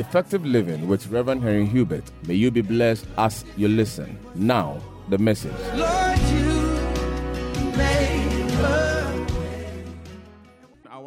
[0.00, 2.10] Effective Living with Reverend Henry Hubert.
[2.26, 4.18] May you be blessed as you listen.
[4.34, 4.80] Now,
[5.10, 5.52] the message.
[5.74, 8.10] Lord, you made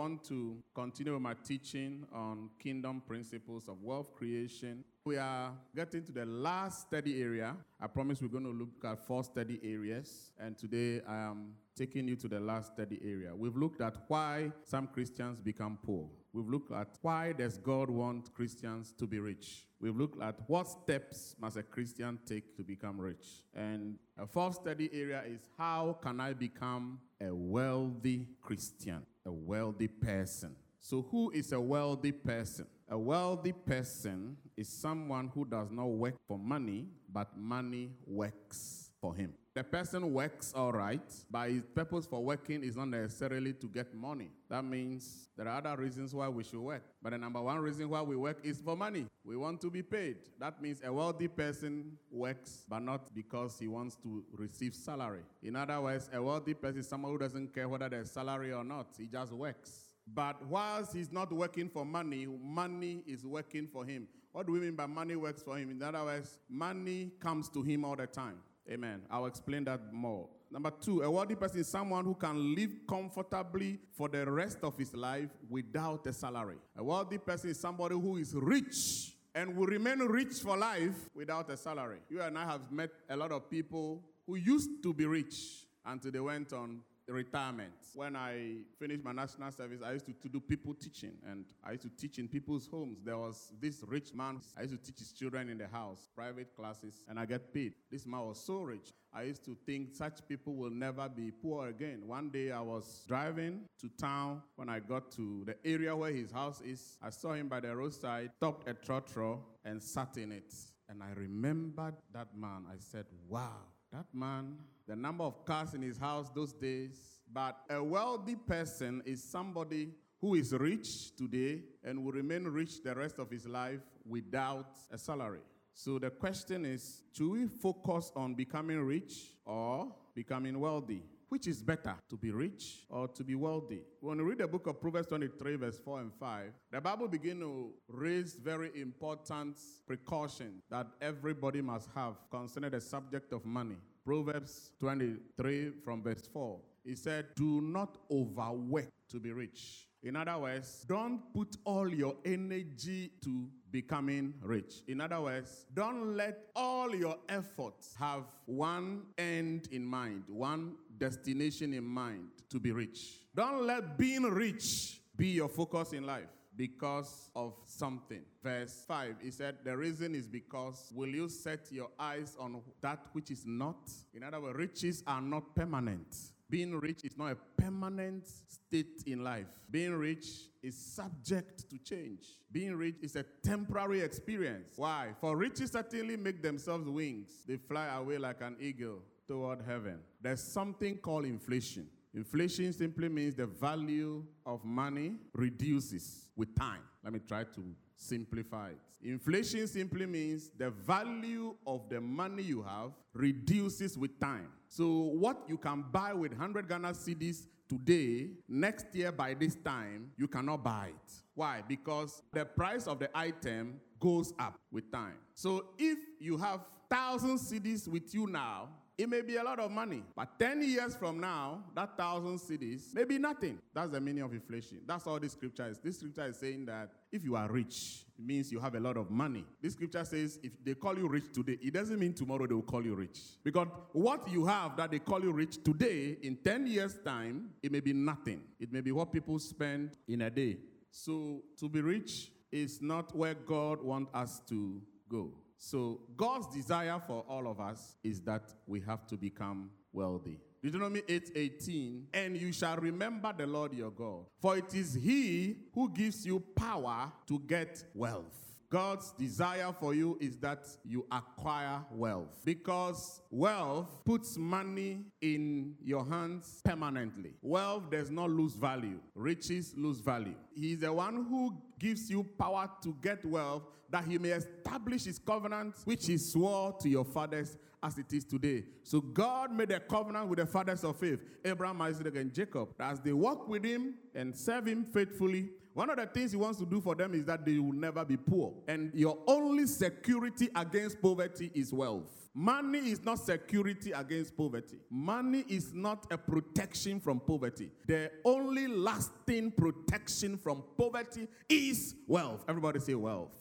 [0.03, 4.83] want to continue with my teaching on kingdom principles of wealth creation.
[5.05, 7.55] We are getting to the last study area.
[7.81, 12.07] I promise we're going to look at four study areas, and today I am taking
[12.07, 13.33] you to the last study area.
[13.35, 16.09] We've looked at why some Christians become poor.
[16.33, 19.67] We've looked at why does God want Christians to be rich.
[19.79, 23.43] We've looked at what steps must a Christian take to become rich.
[23.53, 29.87] And a fourth study area is how can I become a wealthy Christian, a wealthy
[29.87, 30.55] person.
[30.79, 32.65] So, who is a wealthy person?
[32.89, 39.13] A wealthy person is someone who does not work for money, but money works for
[39.13, 39.33] him.
[39.53, 43.93] The person works all right, but his purpose for working is not necessarily to get
[43.93, 44.29] money.
[44.49, 46.83] That means there are other reasons why we should work.
[47.01, 49.05] But the number one reason why we work is for money.
[49.25, 50.15] We want to be paid.
[50.39, 55.23] That means a wealthy person works, but not because he wants to receive salary.
[55.43, 58.63] In other words, a wealthy person is someone who doesn't care whether there's salary or
[58.63, 59.81] not, he just works.
[60.07, 64.07] But whilst he's not working for money, money is working for him.
[64.31, 65.71] What do we mean by money works for him?
[65.71, 68.37] In other words, money comes to him all the time.
[68.69, 69.01] Amen.
[69.11, 70.29] I'll explain that more.
[70.49, 74.77] Number two, a wealthy person is someone who can live comfortably for the rest of
[74.77, 76.57] his life without a salary.
[76.77, 81.49] A wealthy person is somebody who is rich and will remain rich for life without
[81.49, 81.97] a salary.
[82.09, 86.11] You and I have met a lot of people who used to be rich until
[86.11, 87.73] they went on retirement.
[87.93, 91.71] When I finished my national service, I used to, to do people teaching, and I
[91.71, 92.99] used to teach in people's homes.
[93.03, 96.55] There was this rich man, I used to teach his children in the house, private
[96.55, 97.73] classes, and I get paid.
[97.91, 98.91] This man was so rich.
[99.15, 102.01] I used to think such people will never be poor again.
[102.07, 104.41] One day I was driving to town.
[104.55, 107.75] When I got to the area where his house is, I saw him by the
[107.75, 110.51] roadside, stopped a trotro, and sat in it.
[110.89, 112.65] And I remembered that man.
[112.67, 113.61] I said, wow,
[113.93, 117.21] that man, the number of cars in his house those days.
[117.31, 122.95] But a wealthy person is somebody who is rich today and will remain rich the
[122.95, 125.41] rest of his life without a salary.
[125.75, 131.03] So the question is should we focus on becoming rich or becoming wealthy?
[131.33, 133.81] Which is better, to be rich or to be wealthy?
[134.01, 137.39] When we read the book of Proverbs 23, verse 4 and 5, the Bible begins
[137.39, 139.57] to raise very important
[139.87, 143.77] precautions that everybody must have concerning the subject of money.
[144.05, 149.87] Proverbs 23, from verse 4, it said, Do not overwork to be rich.
[150.03, 154.83] In other words, don't put all your energy to becoming rich.
[154.87, 161.73] In other words, don't let all your efforts have one end in mind, one destination
[161.73, 163.19] in mind to be rich.
[163.35, 168.21] Don't let being rich be your focus in life because of something.
[168.43, 173.07] Verse 5, he said, The reason is because will you set your eyes on that
[173.13, 173.91] which is not?
[174.13, 176.15] In other words, riches are not permanent.
[176.49, 179.47] Being rich is not a permanent state in life.
[179.71, 180.27] Being rich
[180.61, 182.27] is subject to change.
[182.51, 184.73] Being rich is a temporary experience.
[184.75, 185.09] Why?
[185.19, 189.99] For riches certainly make themselves wings, they fly away like an eagle toward heaven.
[190.21, 191.87] There's something called inflation.
[192.13, 196.81] Inflation simply means the value of money reduces with time.
[197.03, 197.63] Let me try to
[197.95, 198.79] simplify it.
[199.03, 204.47] Inflation simply means the value of the money you have reduces with time.
[204.69, 210.11] So, what you can buy with 100 Ghana cedis today, next year by this time,
[210.17, 211.11] you cannot buy it.
[211.35, 211.63] Why?
[211.67, 215.17] Because the price of the item goes up with time.
[215.33, 219.71] So, if you have 1,000 cedis with you now, it may be a lot of
[219.71, 223.57] money, but 10 years from now, that thousand cedis may be nothing.
[223.73, 224.81] That's the meaning of inflation.
[224.85, 225.79] That's all this scripture is.
[225.79, 228.97] This scripture is saying that if you are rich, it means you have a lot
[228.97, 229.45] of money.
[229.61, 232.61] This scripture says if they call you rich today, it doesn't mean tomorrow they will
[232.61, 233.19] call you rich.
[233.43, 237.71] Because what you have that they call you rich today, in 10 years' time, it
[237.71, 238.41] may be nothing.
[238.59, 240.57] It may be what people spend in a day.
[240.91, 244.79] So to be rich is not where God wants us to
[245.09, 245.31] go.
[245.57, 250.39] So God's desire for all of us is that we have to become wealthy.
[250.61, 255.89] Deuteronomy 8:18, and you shall remember the Lord your God, for it is he who
[255.89, 258.52] gives you power to get wealth.
[258.73, 266.03] God's desire for you is that you acquire wealth because wealth puts money in your
[266.03, 267.35] hands permanently.
[267.43, 270.33] Wealth does not lose value, riches lose value.
[270.55, 273.61] He is the one who gives you power to get wealth
[273.91, 278.25] that he may establish his covenant which he swore to your fathers as it is
[278.25, 278.63] today.
[278.81, 282.69] So God made a covenant with the fathers of faith, Abraham, Isaac, and Jacob.
[282.79, 286.59] As they walk with him and serve him faithfully, one of the things he wants
[286.59, 288.53] to do for them is that they will never be poor.
[288.67, 292.29] And your only security against poverty is wealth.
[292.35, 294.77] Money is not security against poverty.
[294.89, 297.71] Money is not a protection from poverty.
[297.87, 302.43] The only lasting protection from poverty is wealth.
[302.47, 303.31] Everybody say wealth.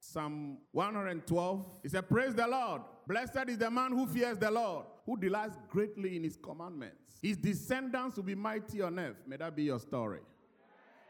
[0.00, 2.82] Psalm 112, he said, Praise the Lord.
[3.06, 7.18] Blessed is the man who fears the Lord, who delights greatly in his commandments.
[7.22, 9.16] His descendants will be mighty on earth.
[9.26, 10.20] May that be your story.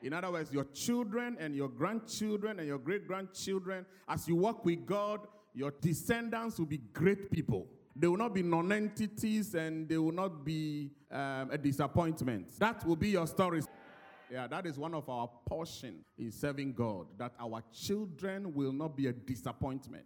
[0.02, 4.64] In other words, your children and your grandchildren and your great grandchildren, as you walk
[4.64, 7.66] with God, your descendants will be great people.
[7.94, 12.58] They will not be non entities and they will not be um, a disappointment.
[12.58, 13.62] That will be your story.
[14.30, 18.96] Yeah, that is one of our portion in serving God, that our children will not
[18.96, 20.04] be a disappointment.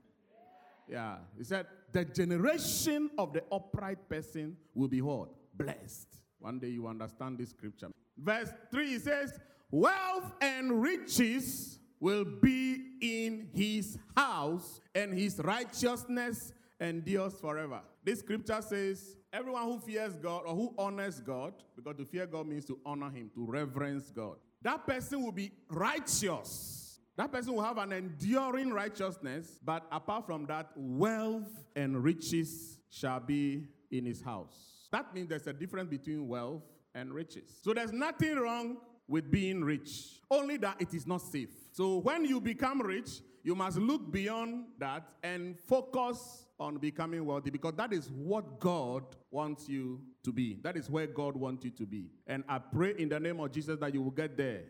[0.89, 5.29] Yeah, he said, the generation of the upright person will be what?
[5.55, 6.09] Blessed.
[6.39, 7.89] One day you understand this scripture.
[8.17, 9.39] Verse 3 says,
[9.71, 17.81] Wealth and riches will be in his house, and his righteousness endures forever.
[18.03, 22.47] This scripture says, Everyone who fears God or who honors God, because to fear God
[22.47, 27.01] means to honor Him, to reverence God, that person will be righteous.
[27.17, 33.21] That person will have an enduring righteousness, but apart from that, wealth and riches shall
[33.21, 34.89] be in his house.
[34.91, 36.63] That means there's a difference between wealth
[36.95, 37.59] and riches.
[37.63, 38.79] So there's nothing wrong
[39.09, 41.51] with being rich, only that it is not safe.
[41.73, 47.51] So when you become rich, you must look beyond that and focus on becoming wealthy
[47.51, 50.59] because that is what God wants you to be.
[50.63, 52.11] That is where God wants you to be.
[52.27, 54.63] And I pray in the name of Jesus that you will get there.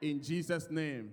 [0.00, 1.12] In Jesus' name.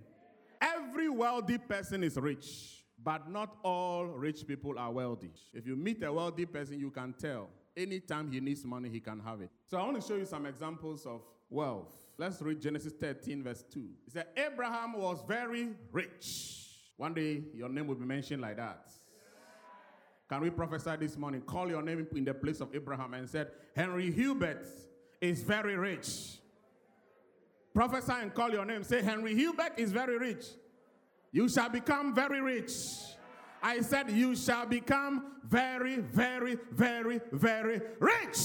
[0.62, 5.32] Every wealthy person is rich, but not all rich people are wealthy.
[5.54, 7.50] If you meet a wealthy person, you can tell.
[7.78, 9.50] Anytime he needs money, he can have it.
[9.68, 11.96] So I want to show you some examples of wealth.
[12.20, 13.80] Let's read Genesis 13, verse 2.
[14.06, 16.66] It said, Abraham was very rich.
[16.98, 18.92] One day, your name will be mentioned like that.
[20.28, 21.40] Can we prophesy this morning?
[21.40, 24.68] Call your name in the place of Abraham and said, Henry Hubert
[25.22, 26.40] is very rich.
[27.74, 28.84] Prophesy and call your name.
[28.84, 30.46] Say, Henry Hubert is very rich.
[31.32, 32.74] You shall become very rich.
[33.64, 38.38] I said, You shall become very, very, very, very rich.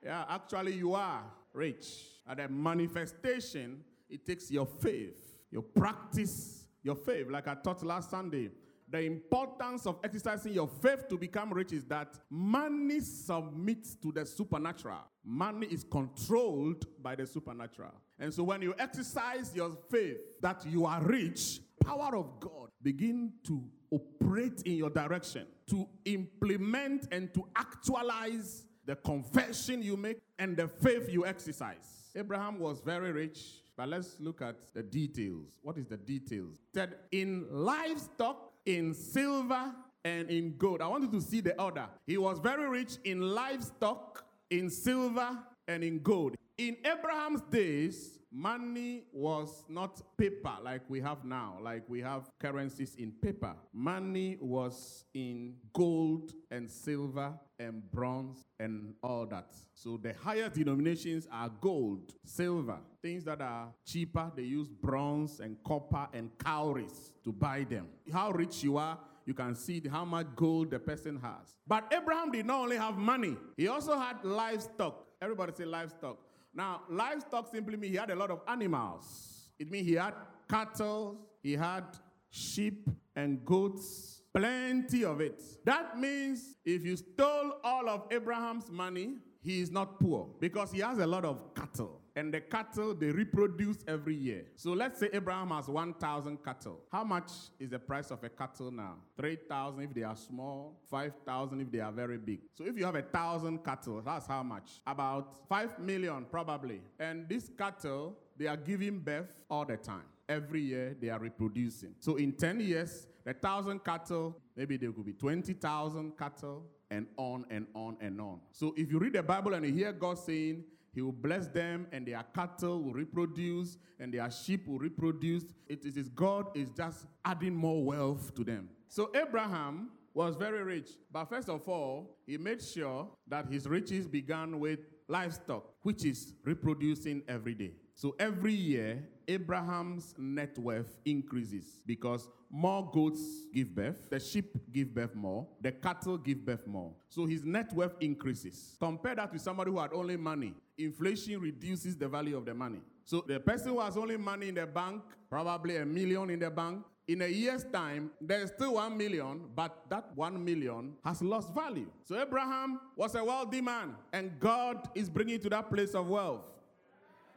[0.00, 1.24] Yeah, actually, you are
[1.54, 1.86] rich.
[2.26, 7.30] And the manifestation, it takes your faith, your practice, your faith.
[7.30, 8.50] Like I taught last Sunday,
[8.88, 14.26] the importance of exercising your faith to become rich is that money submits to the
[14.26, 15.00] supernatural.
[15.24, 17.92] Money is controlled by the supernatural.
[18.18, 23.32] And so when you exercise your faith that you are rich, power of God begin
[23.46, 30.56] to operate in your direction, to implement and to actualize the confession you make and
[30.56, 32.10] the faith you exercise.
[32.16, 35.58] Abraham was very rich, but let's look at the details.
[35.62, 36.58] What is the details?
[36.74, 39.72] That in livestock, in silver,
[40.04, 40.82] and in gold.
[40.82, 41.86] I want you to see the order.
[42.06, 46.36] He was very rich in livestock, in silver, and in gold.
[46.58, 52.96] In Abraham's days, money was not paper like we have now, like we have currencies
[52.98, 53.54] in paper.
[53.72, 59.54] Money was in gold and silver and bronze and all that.
[59.72, 62.78] So the higher denominations are gold, silver.
[63.00, 67.86] Things that are cheaper, they use bronze and copper and cowries to buy them.
[68.12, 71.56] How rich you are, you can see how much gold the person has.
[71.66, 75.06] But Abraham did not only have money, he also had livestock.
[75.22, 76.18] Everybody say livestock.
[76.54, 79.48] Now, livestock simply means he had a lot of animals.
[79.58, 80.14] It means he had
[80.48, 81.84] cattle, he had
[82.30, 85.42] sheep and goats, plenty of it.
[85.64, 90.80] That means if you stole all of Abraham's money, he is not poor because he
[90.80, 92.00] has a lot of cattle.
[92.16, 94.44] And the cattle, they reproduce every year.
[94.54, 96.80] So let's say Abraham has 1,000 cattle.
[96.92, 98.94] How much is the price of a cattle now?
[99.16, 102.40] 3,000 if they are small, 5,000 if they are very big.
[102.56, 104.80] So if you have a 1,000 cattle, that's how much?
[104.86, 106.80] About 5 million probably.
[107.00, 110.04] And these cattle, they are giving birth all the time.
[110.28, 111.94] Every year they are reproducing.
[111.98, 117.44] So in 10 years, the 1,000 cattle, maybe there could be 20,000 cattle and on
[117.50, 118.40] and on and on.
[118.52, 120.64] So if you read the Bible and you hear God saying,
[120.94, 125.84] He will bless them and their cattle will reproduce and their sheep will reproduce, it
[125.84, 128.68] is God is just adding more wealth to them.
[128.88, 130.90] So Abraham was very rich.
[131.12, 136.34] But first of all, he made sure that his riches began with livestock, which is
[136.44, 137.72] reproducing every day.
[137.94, 143.20] So every year, Abraham's net worth increases because more goats
[143.52, 146.92] give birth, the sheep give birth more, the cattle give birth more.
[147.08, 148.76] So his net worth increases.
[148.80, 150.54] Compare that with somebody who had only money.
[150.76, 152.80] Inflation reduces the value of the money.
[153.04, 156.50] So the person who has only money in the bank, probably a million in the
[156.50, 161.52] bank, in a year's time, there's still one million, but that one million has lost
[161.52, 161.86] value.
[162.04, 166.42] So Abraham was a wealthy man, and God is bringing to that place of wealth.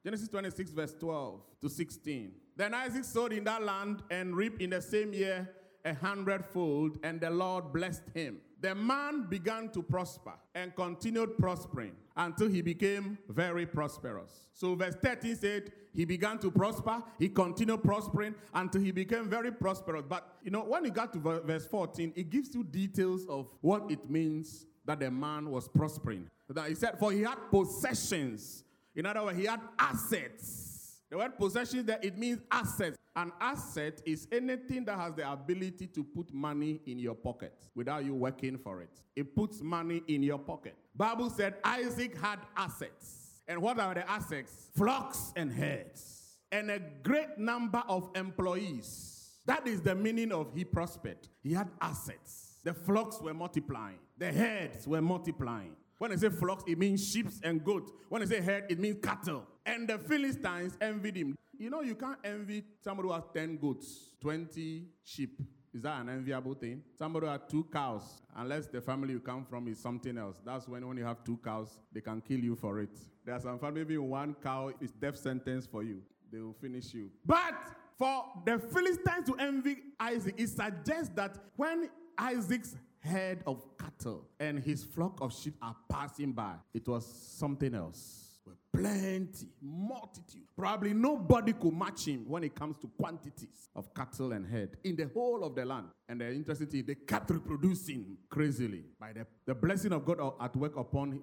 [0.03, 2.31] Genesis 26, verse 12 to 16.
[2.55, 5.49] Then Isaac sowed in that land and reaped in the same year
[5.83, 8.37] a hundredfold, and the Lord blessed him.
[8.59, 14.47] The man began to prosper and continued prospering until he became very prosperous.
[14.53, 19.51] So, verse 13 said, He began to prosper, he continued prospering until he became very
[19.51, 20.03] prosperous.
[20.07, 23.91] But, you know, when you got to verse 14, it gives you details of what
[23.91, 26.27] it means that the man was prospering.
[26.49, 28.63] That he said, For he had possessions.
[28.95, 30.76] In other words, he had assets.
[31.09, 32.97] The word possession there, it means assets.
[33.15, 38.05] An asset is anything that has the ability to put money in your pocket without
[38.05, 39.01] you working for it.
[39.15, 40.75] It puts money in your pocket.
[40.95, 43.41] Bible said Isaac had assets.
[43.47, 44.69] And what are the assets?
[44.75, 46.35] Flocks and herds.
[46.51, 49.31] And a great number of employees.
[49.45, 51.17] That is the meaning of he prospered.
[51.41, 52.57] He had assets.
[52.63, 53.99] The flocks were multiplying.
[54.17, 55.75] The herds were multiplying.
[55.97, 57.91] When I say flocks, it means sheep and goats.
[58.09, 59.45] When I say herd, it means cattle.
[59.65, 61.35] And the Philistines envied him.
[61.57, 65.41] You know, you can't envy somebody who has 10 goats, 20 sheep.
[65.73, 66.83] Is that an enviable thing?
[66.97, 70.39] Somebody who has two cows, unless the family you come from is something else.
[70.45, 72.89] That's when, when you have two cows, they can kill you for it.
[73.25, 76.01] There are some family, maybe one cow is death sentence for you.
[76.31, 77.09] They will finish you.
[77.25, 77.55] But
[77.97, 82.75] for the Philistines to envy Isaac, it suggests that when Isaac's
[83.07, 86.55] herd of cattle and his flock of sheep are passing by.
[86.73, 88.23] It was something else.
[88.71, 90.43] Plenty, multitude.
[90.55, 94.95] Probably nobody could match him when it comes to quantities of cattle and herd in
[94.95, 95.87] the whole of the land.
[96.07, 100.55] And the interesting thing, they kept reproducing crazily by the, the blessing of God at
[100.55, 101.21] work upon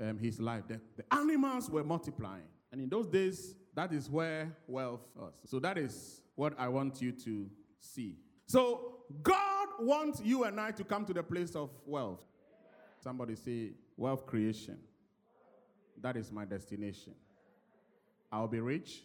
[0.00, 0.64] um, his life.
[0.66, 2.48] The, the animals were multiplying.
[2.72, 5.34] And in those days, that is where wealth was.
[5.44, 7.46] So that is what I want you to
[7.78, 8.16] see.
[8.46, 12.20] So God wants you and I to come to the place of wealth.
[13.02, 14.78] Somebody say, wealth creation.
[16.00, 17.14] That is my destination.
[18.32, 19.02] I'll be rich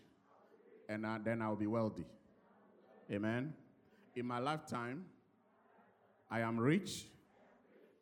[0.88, 2.06] and I, then I'll be wealthy.
[3.12, 3.54] Amen.
[4.16, 5.06] In my lifetime,
[6.30, 7.06] I am rich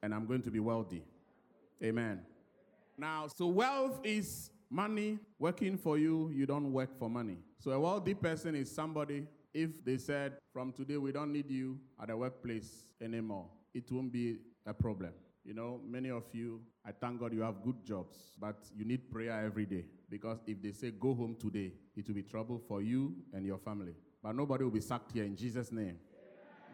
[0.02, 1.04] and I'm going to be wealthy.
[1.84, 2.22] Amen.
[2.98, 7.38] Now, so wealth is money working for you, you don't work for money.
[7.60, 11.80] So a wealthy person is somebody if they said, from today we don't need you
[12.00, 14.38] at the workplace anymore, it won't be
[14.68, 15.12] a problem.
[15.44, 19.10] You know, many of you, I thank God you have good jobs, but you need
[19.10, 22.84] prayer every day because if they say go home today, it will be trouble for
[22.84, 23.96] you and your family.
[24.22, 25.98] But nobody will be sacked here in Jesus' name.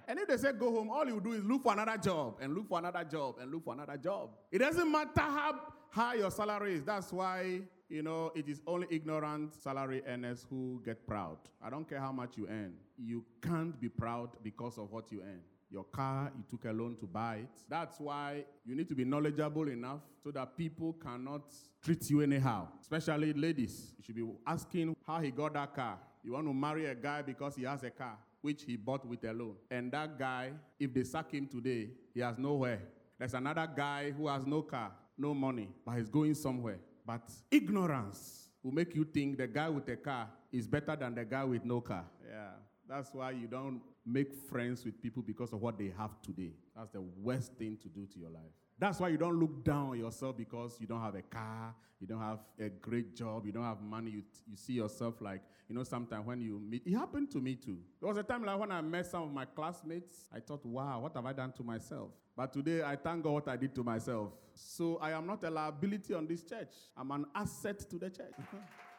[0.06, 2.54] And if they say go home, all you do is look for another job and
[2.54, 4.32] look for another job and look for another job.
[4.52, 5.58] It doesn't matter how
[5.94, 6.84] high your salary is.
[6.84, 7.62] That's why
[7.94, 11.38] you know, it is only ignorant salary earners who get proud.
[11.64, 12.74] I don't care how much you earn.
[12.98, 15.42] You can't be proud because of what you earn.
[15.70, 17.50] Your car, you took a loan to buy it.
[17.70, 22.68] That's why you need to be knowledgeable enough so that people cannot treat you anyhow.
[22.82, 23.94] Especially ladies.
[23.98, 26.00] You should be asking how he got that car.
[26.24, 29.24] You want to marry a guy because he has a car, which he bought with
[29.24, 29.56] a loan.
[29.70, 32.80] And that guy, if they sack him today, he has nowhere.
[33.20, 36.80] There's another guy who has no car, no money, but he's going somewhere.
[37.06, 41.26] But ignorance will make you think the guy with a car is better than the
[41.26, 42.06] guy with no car.
[42.30, 42.52] Yeah.
[42.88, 46.54] That's why you don't make friends with people because of what they have today.
[46.76, 48.44] That's the worst thing to do to your life.
[48.80, 52.08] That's why you don't look down on yourself because you don't have a car, you
[52.08, 54.12] don't have a great job, you don't have money.
[54.12, 57.56] You, you see yourself like, you know, sometimes when you meet, it happened to me
[57.56, 57.78] too.
[58.00, 61.00] There was a time like when I met some of my classmates, I thought, wow,
[61.00, 62.10] what have I done to myself?
[62.36, 64.32] But today I thank God what I did to myself.
[64.56, 68.34] So I am not a liability on this church, I'm an asset to the church.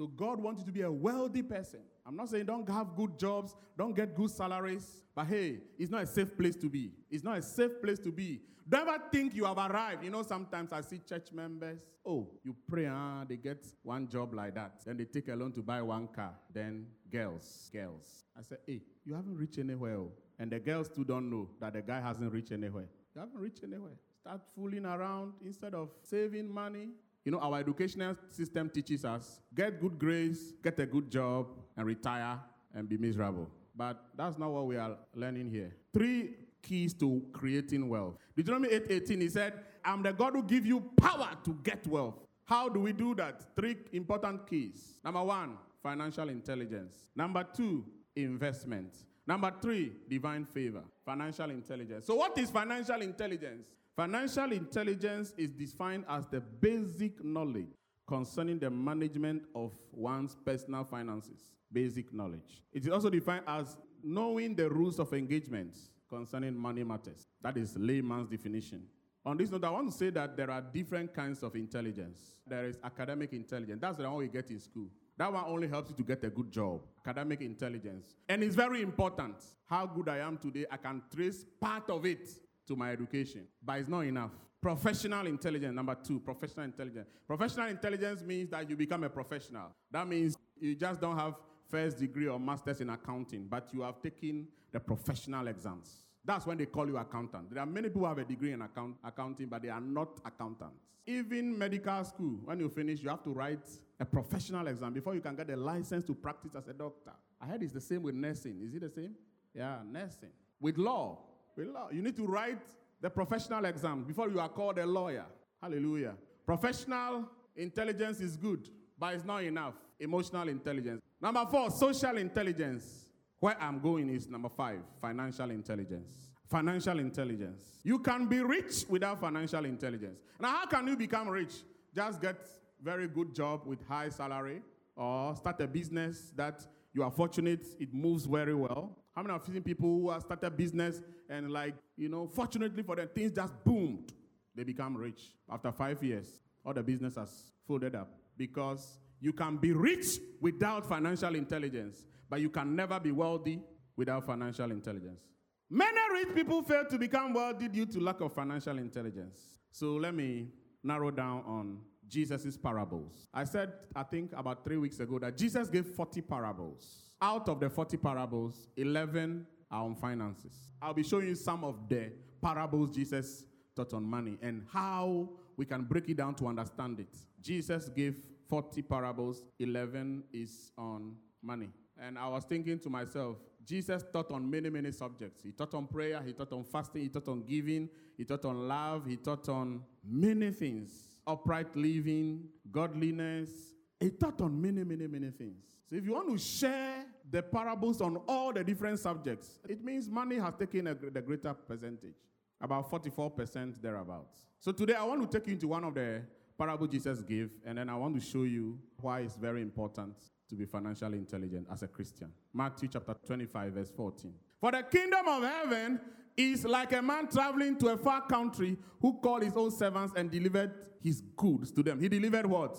[0.00, 1.80] So God wants you to be a wealthy person.
[2.06, 6.04] I'm not saying don't have good jobs, don't get good salaries, but hey, it's not
[6.04, 6.92] a safe place to be.
[7.10, 8.40] It's not a safe place to be.
[8.66, 10.02] Don't ever think you have arrived.
[10.02, 14.32] You know, sometimes I see church members, oh, you pray, ah, they get one job
[14.32, 14.80] like that.
[14.86, 16.32] Then they take a loan to buy one car.
[16.50, 18.24] Then girls, girls.
[18.38, 19.98] I say, hey, you haven't reached anywhere.
[19.98, 20.12] Oh.
[20.38, 22.88] And the girls too don't know that the guy hasn't reached anywhere.
[23.14, 23.98] You haven't reached anywhere.
[24.18, 26.88] Start fooling around instead of saving money.
[27.24, 31.86] You know, our educational system teaches us get good grades, get a good job, and
[31.86, 32.38] retire
[32.74, 33.48] and be miserable.
[33.76, 35.74] But that's not what we are learning here.
[35.92, 38.14] Three keys to creating wealth.
[38.36, 42.16] Deuteronomy 8:18, he said, I'm the God who give you power to get wealth.
[42.44, 43.54] How do we do that?
[43.54, 44.98] Three important keys.
[45.04, 46.94] Number one, financial intelligence.
[47.14, 47.84] Number two,
[48.16, 48.94] investment.
[49.26, 50.82] Number three, divine favor.
[51.04, 52.06] Financial intelligence.
[52.06, 53.66] So, what is financial intelligence?
[53.96, 57.68] Financial intelligence is defined as the basic knowledge
[58.06, 61.52] concerning the management of one's personal finances.
[61.72, 62.62] Basic knowledge.
[62.72, 65.76] It is also defined as knowing the rules of engagement
[66.08, 67.26] concerning money matters.
[67.42, 68.82] That is layman's definition.
[69.24, 72.18] On this note, I want to say that there are different kinds of intelligence.
[72.46, 73.78] There is academic intelligence.
[73.80, 74.88] That's the one we get in school.
[75.20, 76.80] That one only helps you to get a good job.
[77.06, 78.14] Academic intelligence.
[78.26, 79.34] And it's very important.
[79.66, 82.26] How good I am today, I can trace part of it
[82.66, 84.30] to my education, but it's not enough.
[84.62, 87.06] Professional intelligence, number two, professional intelligence.
[87.26, 89.66] Professional intelligence means that you become a professional.
[89.90, 91.34] That means you just don't have
[91.68, 96.00] first degree or master's in accounting, but you have taken the professional exams.
[96.24, 97.50] That's when they call you accountant.
[97.52, 100.20] There are many people who have a degree in account, accounting, but they are not
[100.24, 100.84] accountants.
[101.06, 103.66] Even medical school, when you finish, you have to write
[103.98, 107.12] a professional exam before you can get a license to practice as a doctor.
[107.40, 108.60] I heard it's the same with nursing.
[108.62, 109.14] Is it the same?
[109.54, 110.30] Yeah, nursing.
[110.60, 111.18] With law,
[111.56, 112.62] with law, you need to write
[113.00, 115.24] the professional exam before you are called a lawyer.
[115.62, 116.14] Hallelujah.
[116.44, 119.74] Professional intelligence is good, but it's not enough.
[119.98, 121.00] Emotional intelligence.
[121.20, 123.06] Number four, social intelligence.
[123.40, 126.12] Where I'm going is number five, financial intelligence.
[126.48, 127.62] Financial intelligence.
[127.82, 130.20] You can be rich without financial intelligence.
[130.38, 131.54] Now, how can you become rich?
[131.94, 132.36] Just get
[132.82, 134.60] very good job with high salary,
[134.94, 138.96] or start a business that you are fortunate it moves very well.
[139.14, 142.82] How many of have seen people who have started business and like you know, fortunately
[142.82, 144.12] for them, things just boomed.
[144.54, 146.26] They become rich after five years.
[146.64, 152.40] All the business has folded up because you can be rich without financial intelligence but
[152.40, 153.60] you can never be wealthy
[153.96, 155.20] without financial intelligence.
[155.68, 159.40] Many rich people fail to become wealthy due to lack of financial intelligence.
[159.72, 160.48] So let me
[160.82, 163.28] narrow down on Jesus' parables.
[163.32, 167.02] I said, I think about three weeks ago, that Jesus gave 40 parables.
[167.20, 170.52] Out of the 40 parables, 11 are on finances.
[170.80, 172.10] I'll be showing you some of the
[172.42, 173.44] parables Jesus
[173.76, 177.14] taught on money and how we can break it down to understand it.
[177.40, 178.16] Jesus gave
[178.50, 181.70] 40 parables, 11 is on money.
[181.98, 185.42] And I was thinking to myself, Jesus taught on many, many subjects.
[185.42, 188.68] He taught on prayer, he taught on fasting, he taught on giving, he taught on
[188.68, 190.90] love, he taught on many things
[191.26, 193.50] upright living, godliness.
[193.98, 195.64] He taught on many, many, many things.
[195.88, 200.08] So if you want to share the parables on all the different subjects, it means
[200.08, 202.16] money has taken a, the greater percentage,
[202.60, 204.40] about 44% thereabouts.
[204.58, 206.22] So today I want to take you into one of the
[206.60, 210.14] parables Jesus gave, and then I want to show you why it's very important
[210.46, 212.30] to be financially intelligent as a Christian.
[212.52, 214.30] Matthew chapter 25, verse 14.
[214.60, 215.98] For the kingdom of heaven
[216.36, 220.30] is like a man traveling to a far country who called his own servants and
[220.30, 221.98] delivered his goods to them.
[221.98, 222.76] He delivered what?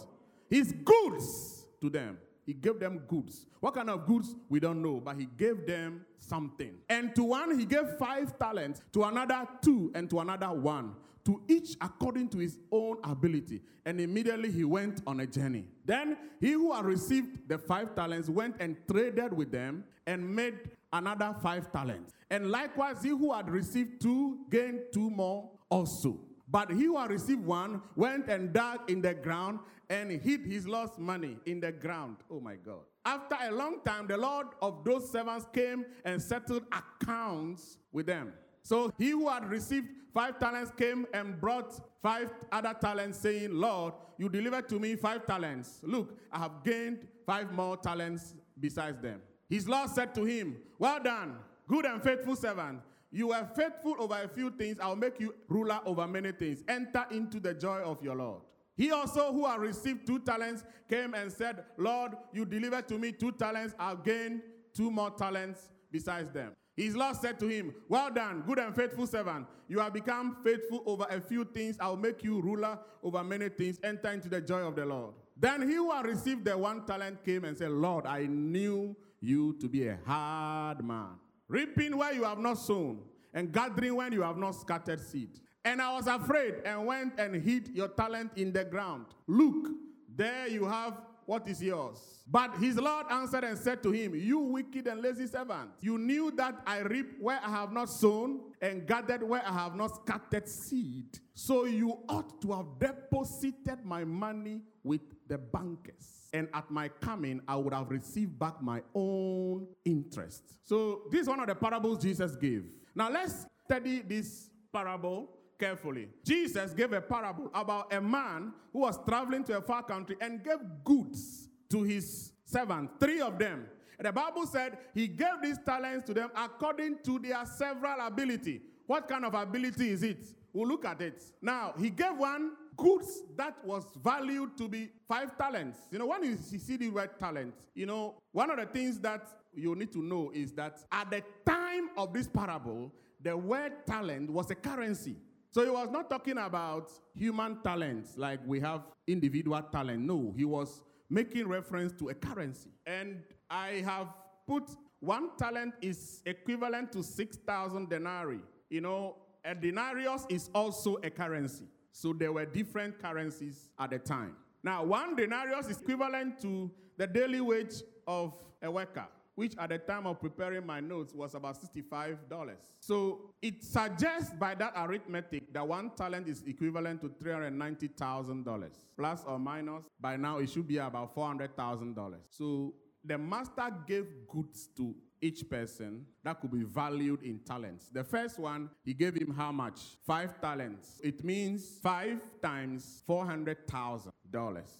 [0.48, 2.20] His goods to them.
[2.46, 3.48] He gave them goods.
[3.60, 4.36] What kind of goods?
[4.48, 6.76] We don't know, but he gave them something.
[6.88, 10.94] And to one, he gave five talents, to another, two, and to another, one
[11.26, 13.62] to each according to his own ability.
[13.86, 15.66] And immediately he went on a journey.
[15.86, 20.56] Then he who had received the five talents went and traded with them and made
[20.94, 22.14] another five talents.
[22.30, 26.20] And likewise, he who had received two gained two more also.
[26.48, 30.68] But he who had received one went and dug in the ground and hid his
[30.68, 32.18] lost money in the ground.
[32.30, 32.82] Oh my God.
[33.06, 38.34] After a long time, the Lord of those servants came and settled accounts with them.
[38.63, 43.93] So he who had received five talents came and brought five other talents, saying, Lord,
[44.17, 45.80] you delivered to me five talents.
[45.84, 49.21] Look, I have gained five more talents besides them.
[49.50, 52.80] His Lord said to him, Well done, good and faithful servant.
[53.12, 56.63] You were faithful over a few things, I'll make you ruler over many things.
[56.67, 58.41] Enter into the joy of your Lord.
[58.78, 63.12] He also, who had received two talents, came and said, Lord, you delivered to me
[63.12, 64.41] two talents, I've gained
[64.74, 66.54] two more talents besides them.
[66.82, 69.46] His Lord said to him, Well done, good and faithful servant.
[69.67, 71.78] You have become faithful over a few things.
[71.80, 73.80] I'll make you ruler over many things.
[73.84, 75.13] Enter into the joy of the Lord.
[75.38, 79.56] Then he who had received the one talent came and said, Lord, I knew you
[79.62, 84.24] to be a hard man, reaping where you have not sown, and gathering when you
[84.24, 85.39] have not scattered seed.
[85.63, 89.06] And I was afraid and went and hid your talent in the ground.
[89.28, 89.70] Look,
[90.15, 91.98] there you have what is yours?
[92.28, 96.32] But his Lord answered and said to him, You wicked and lazy servant, you knew
[96.38, 100.48] that I reap where I have not sown and gathered where I have not scattered
[100.48, 101.20] seed.
[101.34, 106.30] So you ought to have deposited my money with the bankers.
[106.34, 110.44] And at my coming, I would have received back my own interest.
[110.64, 112.64] So, this is one of the parables Jesus gave.
[112.96, 115.30] Now, let's Study this parable
[115.62, 116.10] carefully.
[116.26, 120.43] Jesus gave a parable about a man who was traveling to a far country and
[120.43, 123.67] gave goods to his servants, three of them.
[124.00, 128.62] And the Bible said he gave these talents to them according to their several ability.
[128.88, 130.26] What kind of ability is it?
[130.52, 131.21] We'll look at it.
[131.41, 135.78] Now, he gave one goods that was valued to be five talents.
[135.91, 139.28] You know, when you see the word talent, you know, one of the things that
[139.54, 144.30] you need to know is that at the time of this parable, the word talent
[144.30, 145.15] was a currency.
[145.52, 150.02] So he was not talking about human talents like we have individual talent.
[150.02, 152.70] No, he was making reference to a currency.
[152.86, 154.08] And I have
[154.48, 154.70] put
[155.02, 158.40] one talent is equivalent to 6,000 denarii.
[158.70, 161.66] You know, a denarius is also a currency.
[161.92, 164.36] So there were different currencies at the time.
[164.64, 169.08] Now, one denarius is equivalent to the daily wage of a worker,
[169.41, 172.51] which at the time of preparing my notes was about $65.
[172.80, 178.69] So it suggests by that arithmetic that one talent is equivalent to $390,000.
[178.95, 182.17] Plus or minus, by now it should be about $400,000.
[182.30, 187.89] So the master gave goods to each person that could be valued in talents.
[187.91, 189.80] The first one, he gave him how much?
[190.06, 191.01] Five talents.
[191.04, 194.12] It means five times $400,000.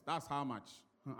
[0.06, 0.69] That's how much.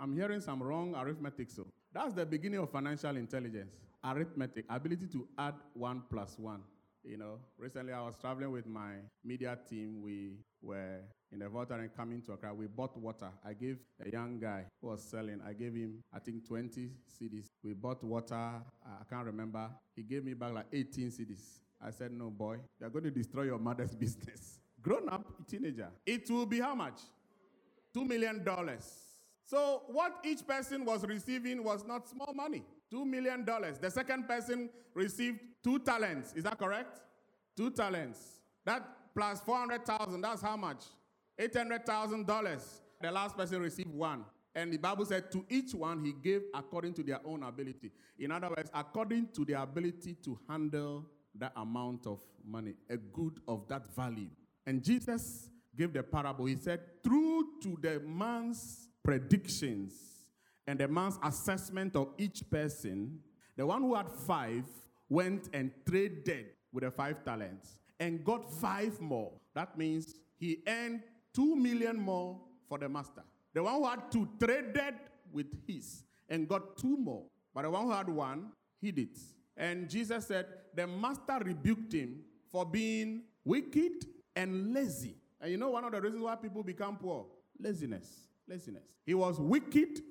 [0.00, 3.74] I'm hearing some wrong arithmetic, so that's the beginning of financial intelligence.
[4.04, 6.62] Arithmetic, ability to add one plus one.
[7.04, 10.00] You know, recently I was traveling with my media team.
[10.02, 11.00] We were
[11.32, 12.54] in the water and coming to Accra.
[12.54, 13.30] We bought water.
[13.44, 17.46] I gave a young guy who was selling, I gave him, I think, 20 cedis.
[17.64, 18.34] We bought water.
[18.34, 19.68] I can't remember.
[19.96, 21.42] He gave me back like 18 cedis.
[21.84, 24.60] I said, No, boy, you're going to destroy your mother's business.
[24.80, 25.88] Grown up teenager.
[26.06, 27.00] It will be how much?
[27.96, 28.44] $2 million.
[29.52, 32.62] So, what each person was receiving was not small money.
[32.90, 33.44] $2 million.
[33.44, 36.32] The second person received two talents.
[36.34, 37.02] Is that correct?
[37.54, 38.18] Two talents.
[38.64, 38.82] That
[39.14, 40.84] plus 400,000, that's how much?
[41.38, 42.62] $800,000.
[43.02, 44.24] The last person received one.
[44.54, 47.92] And the Bible said, to each one he gave according to their own ability.
[48.18, 53.38] In other words, according to their ability to handle that amount of money, a good
[53.46, 54.30] of that value.
[54.64, 56.46] And Jesus gave the parable.
[56.46, 59.94] He said, true to the man's predictions
[60.66, 63.18] and the man's assessment of each person,
[63.56, 64.64] the one who had five
[65.08, 69.32] went and traded with the five talents and got five more.
[69.54, 71.02] That means he earned
[71.34, 73.22] two million more for the master.
[73.52, 74.94] The one who had two traded
[75.32, 77.24] with his and got two more.
[77.54, 79.18] But the one who had one hid it.
[79.56, 85.16] And Jesus said, The master rebuked him for being wicked and lazy.
[85.40, 87.26] And you know one of the reasons why people become poor?
[87.58, 88.08] Laziness.
[88.52, 88.82] Laziness.
[89.06, 90.02] He was wicked.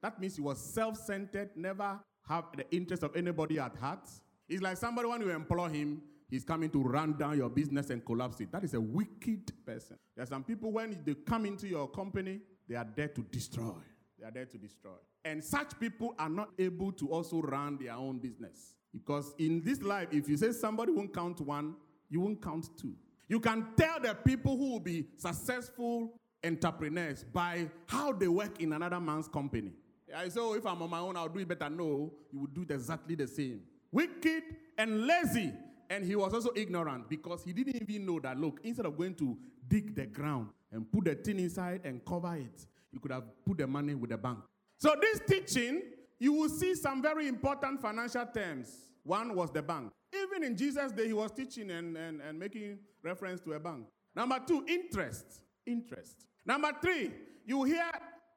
[0.00, 4.08] That means he was self centered, never have the interest of anybody at heart.
[4.48, 8.02] It's like somebody when you employ him, he's coming to run down your business and
[8.04, 8.50] collapse it.
[8.52, 9.98] That is a wicked person.
[10.16, 13.74] There are some people when they come into your company, they are there to destroy.
[14.18, 14.96] They are there to destroy.
[15.26, 18.74] And such people are not able to also run their own business.
[18.94, 21.74] Because in this life, if you say somebody won't count one,
[22.08, 22.94] you won't count two.
[23.28, 28.72] You can tell the people who will be successful entrepreneurs by how they work in
[28.72, 29.72] another man's company.
[30.14, 31.70] I say, oh, if I'm on my own, I'll do it better.
[31.70, 33.62] No, you would do it exactly the same.
[33.92, 34.42] Wicked
[34.76, 35.52] and lazy.
[35.88, 39.14] And he was also ignorant because he didn't even know that, look, instead of going
[39.16, 43.24] to dig the ground and put the thing inside and cover it, you could have
[43.44, 44.38] put the money with the bank.
[44.78, 45.82] So, this teaching,
[46.18, 48.72] you will see some very important financial terms.
[49.02, 49.92] One was the bank.
[50.14, 53.86] Even in Jesus' day, he was teaching and, and, and making reference to a bank.
[54.14, 55.42] Number two, interest.
[55.66, 56.26] Interest.
[56.50, 57.12] Number three,
[57.46, 57.88] you hear,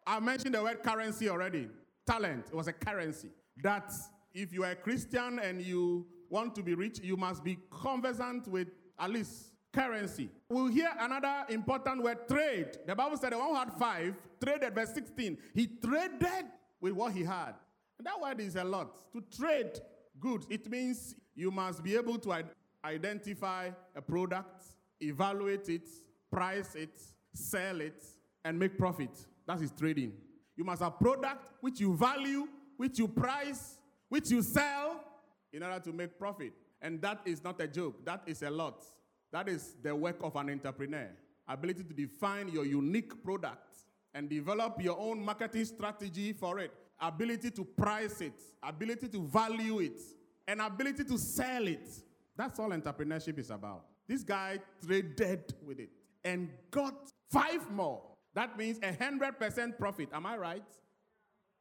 [0.06, 1.68] I mentioned the word currency already.
[2.06, 2.46] Talent.
[2.46, 3.30] It was a currency.
[3.64, 3.92] That
[4.36, 8.48] if you are a Christian and you want to be rich, you must be conversant
[8.48, 8.68] with
[9.00, 10.30] at least currency.
[10.48, 12.78] We'll hear another important word trade.
[12.86, 15.36] The Bible said the one who had five traded, verse 16.
[15.56, 16.46] He traded
[16.80, 17.56] with what he had.
[17.98, 19.12] And that word is a lot.
[19.14, 19.80] To trade
[20.20, 22.44] goods, it means you must be able to
[22.86, 24.66] identify a product,
[25.02, 25.90] evaluate it,
[26.30, 27.02] price it,
[27.34, 28.04] sell it,
[28.46, 29.10] and make profit.
[29.48, 30.14] That is trading.
[30.56, 33.78] You must have product which you value, which you price,
[34.10, 35.04] which you sell
[35.52, 36.54] in order to make profit.
[36.82, 38.06] And that is not a joke.
[38.06, 38.84] That is a lot.
[39.32, 41.10] That is the work of an entrepreneur.
[41.48, 43.78] Ability to define your unique product
[44.14, 46.72] and develop your own marketing strategy for it.
[47.02, 48.40] Ability to price it.
[48.62, 50.00] Ability to value it.
[50.48, 51.88] And ability to sell it.
[52.36, 53.86] That's all entrepreneurship is about.
[54.08, 56.94] This guy traded with it and got
[57.32, 58.02] five more.
[58.34, 60.10] That means a hundred percent profit.
[60.14, 60.64] Am I right?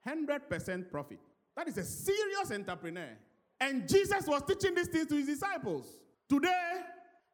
[0.05, 1.19] Hundred percent profit.
[1.57, 3.11] That is a serious entrepreneur.
[3.61, 5.87] And Jesus was teaching these things to his disciples.
[6.29, 6.81] Today,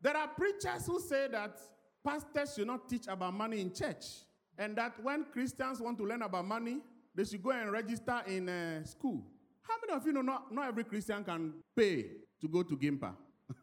[0.01, 1.59] There are preachers who say that
[2.05, 4.05] pastors should not teach about money in church,
[4.57, 6.79] and that when Christians want to learn about money,
[7.15, 9.25] they should go and register in uh, school.
[9.63, 12.07] How many of you know not, not every Christian can pay
[12.41, 13.13] to go to Gimpa?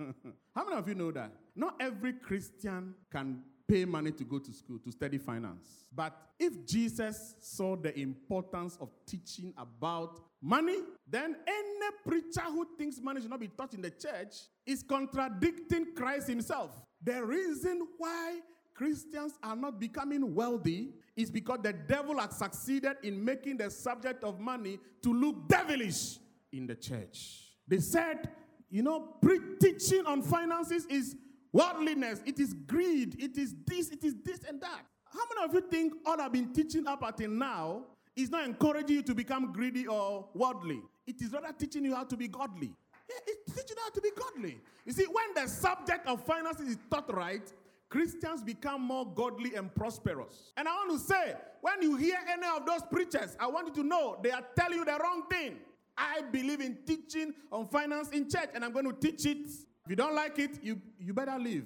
[0.56, 1.32] How many of you know that?
[1.56, 5.86] Not every Christian can pay money to go to school to study finance.
[5.94, 10.78] But if Jesus saw the importance of teaching about money,
[11.10, 15.88] then any preacher who thinks money should not be taught in the church is contradicting
[15.96, 16.72] Christ himself.
[17.04, 18.40] The reason why
[18.74, 24.24] Christians are not becoming wealthy is because the devil has succeeded in making the subject
[24.24, 26.18] of money to look devilish
[26.52, 27.54] in the church.
[27.68, 28.30] They said,
[28.70, 31.16] you know, pre teaching on finances is
[31.56, 34.82] worldliness, it is greed, it is this, it is this and that.
[35.06, 38.98] How many of you think all I've been teaching up until now is not encouraging
[38.98, 40.82] you to become greedy or worldly?
[41.08, 42.74] It is rather teaching you how to be godly.
[43.10, 44.60] Yeah, it's teaching you how to be godly.
[44.86, 47.50] You see, when the subject of finances is taught right,
[47.88, 50.52] Christians become more godly and prosperous.
[50.58, 53.82] And I want to say, when you hear any of those preachers, I want you
[53.82, 55.56] to know they are telling you the wrong thing.
[55.98, 59.48] I believe in teaching on finance in church, and I'm going to teach it.
[59.86, 61.66] If you don't like it, you, you better leave.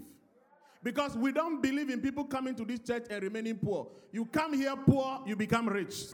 [0.84, 3.88] Because we don't believe in people coming to this church and remaining poor.
[4.12, 6.08] You come here poor, you become rich.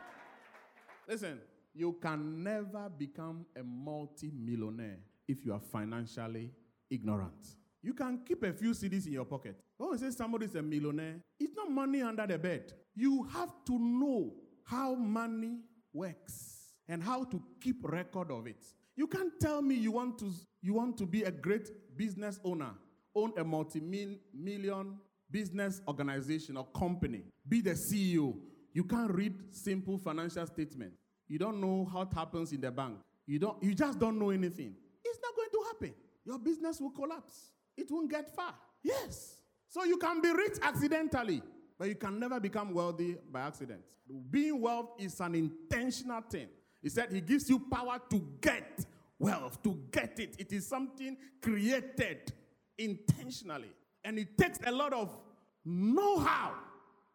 [1.08, 1.39] Listen,
[1.74, 6.52] you can never become a multi millionaire if you are financially
[6.89, 7.56] ignorant.
[7.82, 9.56] You can keep a few cedis in your pocket.
[9.78, 12.74] When we say somebody is a millionaire, it's not money under the bed.
[12.96, 15.60] You have to know how money
[15.94, 18.63] works and how to keep record of it.
[18.96, 20.32] You can't tell me you want to
[20.62, 22.72] you want to be a great business owner,
[23.14, 24.98] own a multi-million
[25.30, 28.36] business organization or company, be the CEO.
[28.74, 30.94] You can't read simple financial statement.
[31.28, 32.98] You don't know how it happens in the bank.
[33.26, 34.76] You don't you just don't know anything.
[35.04, 35.96] It's not going to happen.
[36.26, 37.52] Your business will collapse.
[37.78, 38.54] It won't get far.
[38.84, 39.42] Yes.
[39.68, 41.42] So you can be rich accidentally,
[41.78, 43.82] but you can never become wealthy by accident.
[44.30, 46.48] Being wealthy is an intentional thing.
[46.86, 48.86] He said he gives you power to get
[49.17, 50.36] wealth, to get it.
[50.38, 52.32] It is something created
[52.78, 53.71] intentionally.
[54.04, 55.17] And it takes a lot of
[55.65, 56.54] know how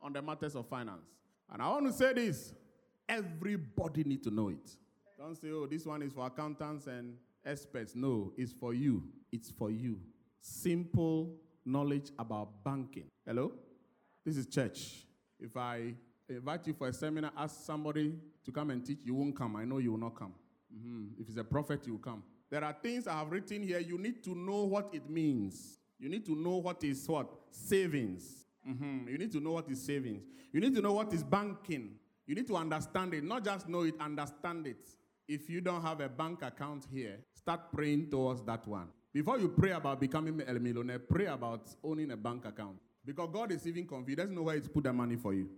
[0.02, 1.06] on the matters of finance.
[1.52, 2.52] And I want to say this
[3.08, 4.74] everybody need to know it.
[5.16, 7.14] Don't say, oh, this one is for accountants and
[7.46, 7.94] experts.
[7.94, 9.04] No, it's for you.
[9.30, 10.00] It's for you.
[10.40, 13.06] Simple knowledge about banking.
[13.24, 13.52] Hello?
[14.26, 15.04] This is church.
[15.38, 15.94] If I
[16.34, 18.14] invite you for a seminar, ask somebody
[18.44, 19.56] to come and teach, you won't come.
[19.56, 20.32] I know you will not come.
[20.74, 21.20] Mm-hmm.
[21.20, 22.22] If it's a prophet, you will come.
[22.50, 23.78] There are things I have written here.
[23.78, 25.78] You need to know what it means.
[25.98, 27.28] You need to know what is what?
[27.50, 28.46] Savings.
[28.68, 29.08] Mm-hmm.
[29.08, 30.22] You need to know what is savings.
[30.52, 31.96] You need to know what is banking.
[32.26, 33.24] You need to understand it.
[33.24, 34.84] Not just know it, understand it.
[35.28, 38.88] If you don't have a bank account here, start praying towards that one.
[39.12, 42.76] Before you pray about becoming a millionaire, pray about owning a bank account.
[43.04, 44.10] Because God is even confused.
[44.10, 45.48] He doesn't know where to put the money for you.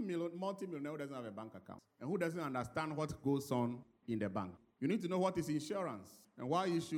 [0.00, 4.18] Multi-millionaire who doesn't have a bank account and who doesn't understand what goes on in
[4.18, 4.52] the bank.
[4.80, 6.96] You need to know what is insurance and why you should,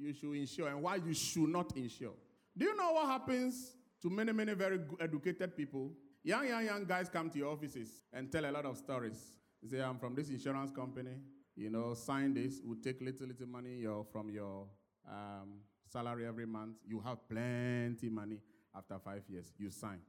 [0.00, 2.14] you should insure and why you should not insure.
[2.56, 5.92] Do you know what happens to many, many very educated people?
[6.24, 9.18] Young, young, young guys come to your offices and tell a lot of stories.
[9.62, 11.16] They say, I'm from this insurance company.
[11.56, 12.60] You know, sign this.
[12.64, 14.66] We'll take little, little money your, from your
[15.08, 16.76] um, salary every month.
[16.86, 18.38] You have plenty money
[18.74, 19.52] after five years.
[19.58, 20.00] You sign.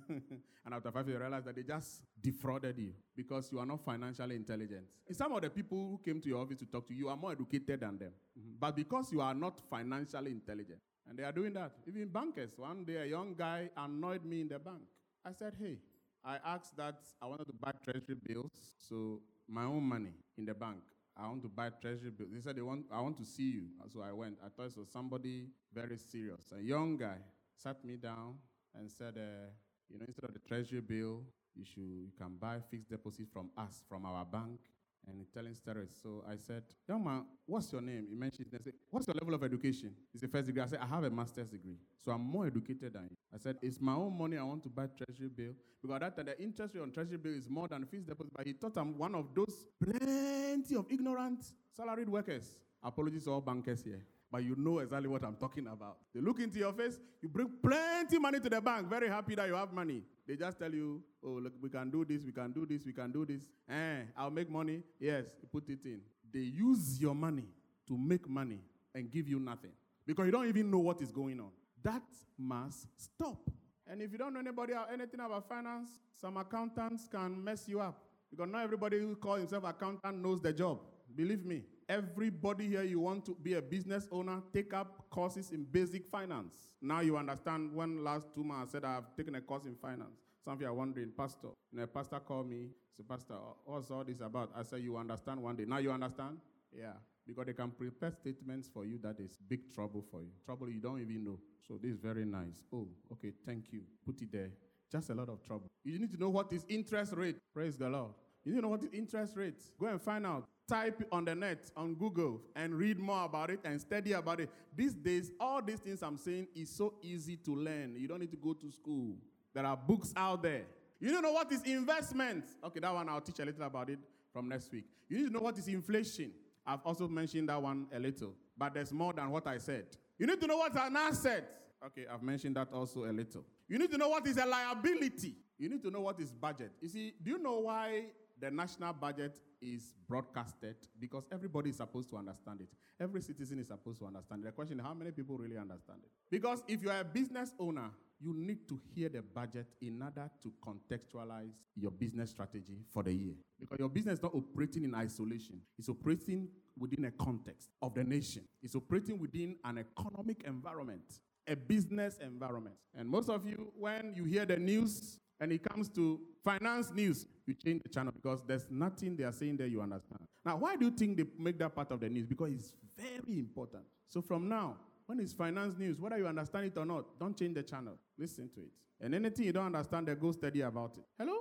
[0.08, 4.36] and after five you realize that they just defrauded you because you are not financially
[4.36, 4.84] intelligent.
[5.12, 7.32] some of the people who came to your office to talk to you, are more
[7.32, 8.12] educated than them.
[8.38, 8.56] Mm-hmm.
[8.58, 11.72] But because you are not financially intelligent, and they are doing that.
[11.86, 12.50] Even bankers.
[12.56, 14.82] One day, a young guy annoyed me in the bank.
[15.24, 15.78] I said, Hey,
[16.24, 20.54] I asked that I wanted to buy treasury bills, so my own money in the
[20.54, 20.78] bank.
[21.16, 22.30] I want to buy treasury bills.
[22.32, 23.66] They said they want, I want to see you.
[23.92, 24.38] So I went.
[24.44, 26.40] I thought it was somebody very serious.
[26.56, 27.18] A young guy
[27.54, 28.34] sat me down
[28.74, 29.50] and said, uh,
[29.90, 31.22] you know, instead of the treasury bill,
[31.54, 34.58] you should you can buy fixed deposit from us, from our bank,
[35.06, 35.90] and telling stories.
[36.02, 38.06] So I said, Young man, what's your name?
[38.08, 38.46] He mentioned.
[38.54, 39.92] I said, What's your level of education?
[40.12, 40.62] He said, First degree.
[40.62, 41.76] I said, I have a master's degree.
[42.04, 43.16] So I'm more educated than you.
[43.32, 44.36] I said, It's my own money.
[44.38, 45.52] I want to buy treasury bill.
[45.82, 48.32] Because that time, the interest rate on treasury bill is more than fixed deposit.
[48.34, 51.44] But he thought I'm one of those plenty of ignorant
[51.76, 52.56] salaried workers.
[52.82, 54.02] Apologies to all bankers here
[54.34, 55.96] but you know exactly what I'm talking about.
[56.12, 59.46] They look into your face, you bring plenty money to the bank, very happy that
[59.46, 60.02] you have money.
[60.26, 62.92] They just tell you, oh, look, we can do this, we can do this, we
[62.92, 63.42] can do this.
[63.70, 64.82] Eh, I'll make money.
[64.98, 66.00] Yes, put it in.
[66.32, 67.44] They use your money
[67.86, 68.58] to make money
[68.92, 69.70] and give you nothing
[70.04, 71.50] because you don't even know what is going on.
[71.84, 72.02] That
[72.36, 73.38] must stop.
[73.86, 78.02] And if you don't know anybody anything about finance, some accountants can mess you up
[78.32, 80.80] because not everybody who calls himself accountant knows the job.
[81.14, 81.62] Believe me.
[81.88, 86.54] Everybody here, you want to be a business owner, take up courses in basic finance.
[86.80, 90.20] Now you understand when last two months I said I've taken a course in finance.
[90.44, 91.48] Some of you are wondering, Pastor.
[91.72, 94.50] And a pastor called me, said, Pastor, what's all this about?
[94.54, 95.64] I said, You understand one day.
[95.66, 96.38] Now you understand?
[96.72, 96.92] Yeah.
[97.26, 100.28] Because they can prepare statements for you that is big trouble for you.
[100.44, 101.38] Trouble you don't even know.
[101.66, 102.62] So this is very nice.
[102.72, 103.80] Oh, okay, thank you.
[104.04, 104.50] Put it there.
[104.92, 105.70] Just a lot of trouble.
[105.82, 107.36] You need to know what is interest rate.
[107.54, 108.12] Praise the Lord.
[108.44, 109.60] You need to know what is interest rate.
[109.80, 110.44] Go and find out.
[110.66, 114.48] Type on the net, on Google, and read more about it and study about it.
[114.74, 117.96] These days, all these things I'm saying is so easy to learn.
[117.98, 119.16] You don't need to go to school.
[119.52, 120.62] There are books out there.
[121.00, 122.44] You don't know what is investment.
[122.64, 123.98] Okay, that one I'll teach a little about it
[124.32, 124.86] from next week.
[125.08, 126.32] You need to know what is inflation.
[126.66, 129.84] I've also mentioned that one a little, but there's more than what I said.
[130.18, 131.44] You need to know what's an asset.
[131.84, 133.44] Okay, I've mentioned that also a little.
[133.68, 135.36] You need to know what is a liability.
[135.58, 136.72] You need to know what is budget.
[136.80, 138.06] You see, do you know why
[138.44, 140.76] the national budget is broadcasted?
[141.00, 142.68] Because everybody is supposed to understand it.
[143.00, 144.46] Every citizen is supposed to understand it.
[144.46, 146.10] The question is, how many people really understand it?
[146.30, 150.30] Because if you are a business owner, you need to hear the budget in order
[150.42, 153.34] to contextualize your business strategy for the year.
[153.58, 158.04] Because your business is not operating in isolation, it's operating within a context of the
[158.04, 162.76] nation, it's operating within an economic environment, a business environment.
[162.94, 167.26] And most of you, when you hear the news and it comes to finance news,
[167.46, 170.20] you change the channel because there's nothing they are saying there you understand.
[170.44, 172.26] Now, why do you think they make that part of the news?
[172.26, 173.84] Because it's very important.
[174.08, 177.54] So from now, when it's finance news, whether you understand it or not, don't change
[177.54, 177.94] the channel.
[178.18, 178.72] Listen to it.
[179.00, 181.04] And anything you don't understand, then go study about it.
[181.18, 181.34] Hello?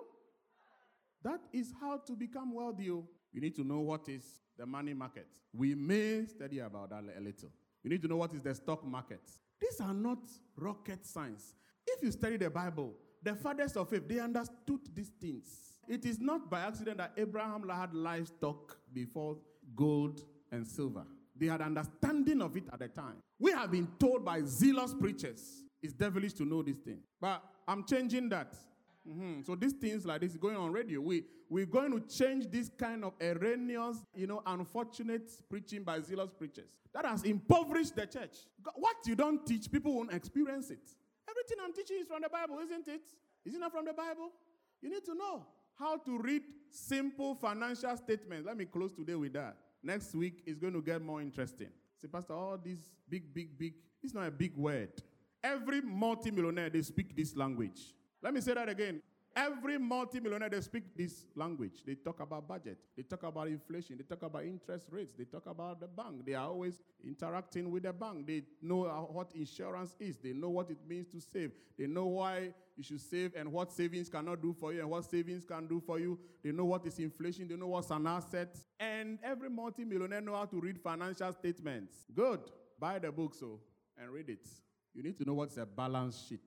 [1.23, 2.89] That is how to become wealthy.
[2.89, 3.07] oh.
[3.31, 4.23] You need to know what is
[4.57, 5.27] the money market.
[5.53, 7.49] We may study about that a little.
[7.83, 9.21] You need to know what is the stock market.
[9.59, 10.19] These are not
[10.57, 11.55] rocket science.
[11.87, 15.45] If you study the Bible, the fathers of faith, they understood these things.
[15.87, 19.37] It is not by accident that Abraham had livestock before
[19.75, 21.05] gold and silver.
[21.35, 23.15] They had understanding of it at the time.
[23.39, 26.99] We have been told by zealous preachers it's devilish to know this thing.
[27.19, 28.55] But I'm changing that.
[29.05, 29.45] Mhm.
[29.45, 31.01] So these things like this is going on radio.
[31.01, 36.31] We we're going to change this kind of erroneous, you know, unfortunate preaching by zealous
[36.31, 38.37] preachers that has impoverished the church.
[38.75, 40.95] What you don't teach, people won't experience it.
[41.33, 43.01] Everything I'm teaching is from the Bible, isn't it?
[43.43, 44.29] Is it not from the Bible?
[44.81, 45.43] You need to know
[45.79, 48.45] how to read simple financial statements.
[48.45, 49.57] Let me close today with that.
[49.81, 51.69] Next week is going to get more interesting.
[51.99, 54.91] See, Pastor, all these big, big, big, it's not a big word.
[55.43, 57.93] Every multimillionaire, they speak this language.
[58.21, 59.01] Let me say that again.
[59.35, 61.83] Every multimillionaire, they speak this language.
[61.85, 62.77] They talk about budget.
[62.95, 63.97] They talk about inflation.
[63.97, 65.15] They talk about interest rates.
[65.17, 66.25] They talk about the bank.
[66.25, 68.27] They are always interacting with the bank.
[68.27, 70.17] They know what insurance is.
[70.17, 71.51] They know what it means to save.
[71.77, 75.09] They know why you should save and what savings cannot do for you and what
[75.09, 76.19] savings can do for you.
[76.43, 77.47] They know what is inflation.
[77.47, 78.55] They know what's an asset.
[78.79, 82.05] And every multimillionaire know how to read financial statements.
[82.13, 82.39] Good.
[82.79, 83.59] Buy the book so
[83.97, 84.47] and read it.
[84.93, 86.41] You need to know what's a balance sheet.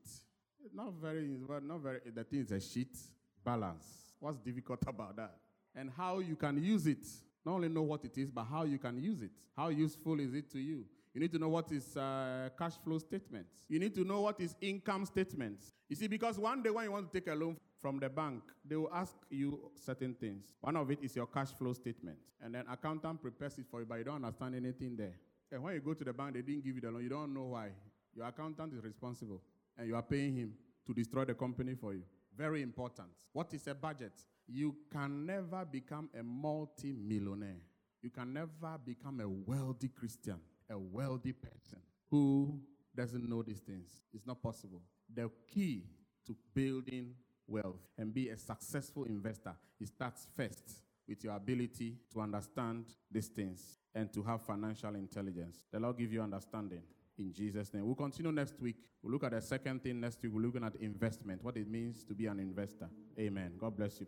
[0.75, 2.97] Not very, well, not very, the thing is a sheet
[3.45, 3.87] balance.
[4.21, 5.37] What's difficult about that?
[5.75, 7.07] And how you can use it.
[7.45, 9.31] Not only know what it is, but how you can use it.
[9.57, 10.85] How useful is it to you?
[11.15, 13.65] You need to know what is uh, cash flow statements.
[13.69, 15.73] You need to know what is income statements.
[15.89, 18.43] You see, because one day when you want to take a loan from the bank,
[18.69, 20.55] they will ask you certain things.
[20.61, 22.19] One of it is your cash flow statement.
[22.43, 25.15] And then accountant prepares it for you, but you don't understand anything there.
[25.51, 27.03] And when you go to the bank, they didn't give you the loan.
[27.03, 27.69] You don't know why.
[28.15, 29.41] Your accountant is responsible,
[29.77, 30.53] and you are paying him
[30.87, 32.03] to destroy the company for you.
[32.37, 33.09] Very important.
[33.33, 34.13] What is a budget?
[34.47, 37.61] You can never become a multi-millionaire.
[38.03, 40.39] You can never become a wealthy Christian,
[40.71, 42.61] a wealthy person who
[42.95, 43.89] doesn't know these things.
[44.13, 44.83] It's not possible.
[45.13, 45.85] The key
[46.27, 47.15] to building
[47.47, 53.29] wealth and be a successful investor, it starts first with your ability to understand these
[53.29, 55.65] things and to have financial intelligence.
[55.73, 56.83] The Lord give you understanding
[57.19, 57.87] in Jesus' name.
[57.87, 58.77] We'll continue next week.
[59.03, 60.33] We'll look at the second thing next week.
[60.35, 62.89] We're looking at investment, what it means to be an investor.
[63.19, 63.53] Amen.
[63.59, 64.07] God bless you.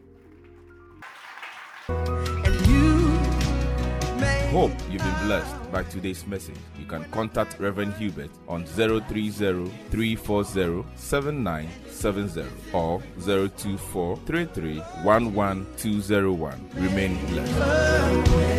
[1.89, 3.09] and you
[4.21, 6.57] may Hope you've been blessed by today's message.
[6.79, 14.19] You can contact Reverend Hubert on 030 340 7970 or 024
[16.75, 18.58] Remain blessed.